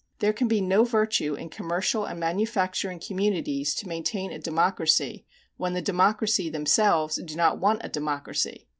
[0.17, 5.27] There can be no virtue in commercial and manufacturing communities to maintain a democracy,
[5.57, 8.67] when the democracy themselves do not want a democracy.